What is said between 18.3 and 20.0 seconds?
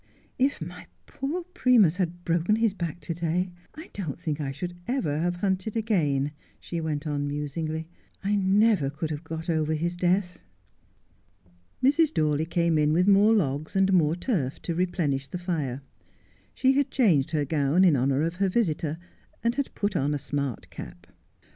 her visitor, and had put